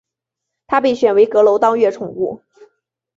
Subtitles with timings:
[0.65, 2.41] 他被选为阁楼当月宠物。